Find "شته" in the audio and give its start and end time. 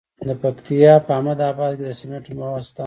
2.69-2.79